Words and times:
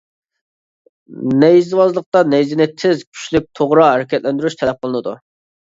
نەيزىۋازلىقتا 1.43 2.23
نەيزىنى 2.33 2.69
تېز، 2.75 3.07
كۈچلۈك، 3.11 3.49
توغرا 3.61 3.87
ھەرىكەتلەندۈرۈش 3.93 4.63
تەلەپ 4.65 4.83
قىلىنىدۇ. 4.85 5.21